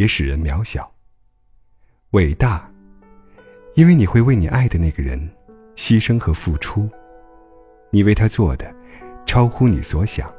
[0.00, 0.90] 也使人渺小。
[2.12, 2.66] 伟大，
[3.74, 5.20] 因为你会为你爱的那个人
[5.76, 6.88] 牺牲和付出，
[7.90, 8.74] 你为他做的
[9.26, 10.32] 超乎你所想。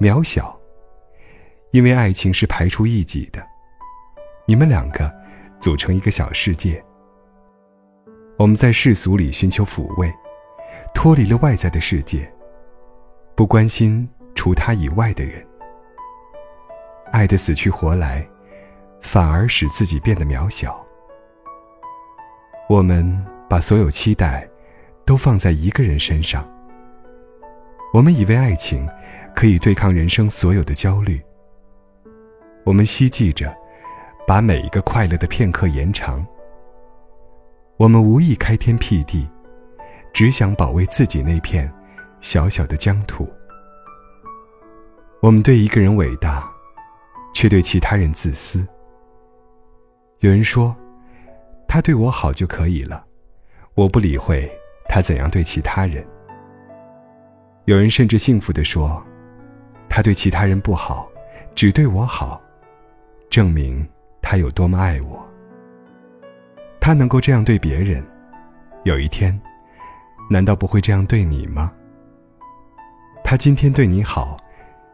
[0.00, 0.58] 渺小，
[1.70, 3.40] 因为爱情是排除异己的，
[4.44, 5.08] 你们两个
[5.60, 6.84] 组成一个小世界。
[8.38, 10.12] 我们在世俗里寻求抚慰，
[10.92, 12.28] 脱离了外在的世界，
[13.36, 15.46] 不关心除他以外的人。
[17.12, 18.26] 爱的死去活来，
[19.02, 20.80] 反而使自己变得渺小。
[22.68, 23.04] 我们
[23.50, 24.48] 把所有期待
[25.04, 26.48] 都放在一个人身上。
[27.92, 28.88] 我们以为爱情
[29.36, 31.20] 可以对抗人生所有的焦虑。
[32.64, 33.54] 我们希冀着
[34.26, 36.24] 把每一个快乐的片刻延长。
[37.76, 39.28] 我们无意开天辟地，
[40.14, 41.70] 只想保卫自己那片
[42.20, 43.28] 小小的疆土。
[45.20, 46.50] 我们对一个人伟大。
[47.34, 48.62] 却对其他人自私。
[50.22, 50.74] 有人说，
[51.66, 53.04] 他对我好就可以了，
[53.74, 54.48] 我不理会
[54.88, 56.06] 他怎样对其他人。
[57.64, 59.02] 有人甚至幸福地说，
[59.88, 61.10] 他对其他人不好，
[61.56, 62.40] 只对我好，
[63.30, 63.84] 证明
[64.20, 65.20] 他有多么爱我。
[66.80, 68.00] 他能够这样对别人，
[68.84, 69.36] 有一天，
[70.30, 71.72] 难道不会这样对你吗？
[73.24, 74.36] 他今天对你好，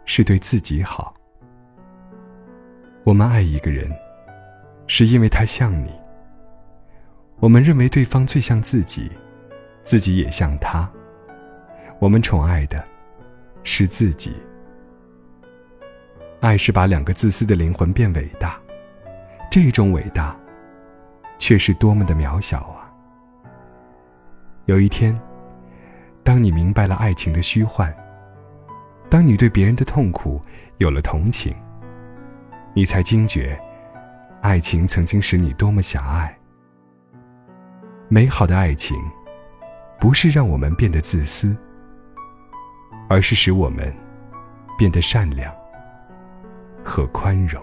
[0.07, 1.15] 是对自己好。
[3.05, 3.95] 我们爱一个人，
[4.89, 5.93] 是因为他像你。
[7.39, 9.09] 我们认为对方最像自己，
[9.85, 10.91] 自己也像他。
[12.01, 12.85] 我们宠爱的，
[13.63, 14.33] 是自己。
[16.41, 18.59] 爱是把两个自私的灵魂变伟大，
[19.51, 20.37] 这种伟大，
[21.39, 22.91] 却是多么的渺小啊！
[24.67, 25.17] 有一天，
[26.23, 27.93] 当你明白了爱情的虚幻，
[29.11, 30.41] 当你对别人的痛苦
[30.79, 31.55] 有了同情。
[32.75, 33.59] 你才惊觉，
[34.41, 36.37] 爱情曾经使你多么狭隘。
[38.09, 38.97] 美好的爱情，
[40.01, 41.57] 不是让我们变得自私，
[43.09, 43.95] 而是使我们
[44.79, 45.55] 变得善良
[46.85, 47.63] 和宽容。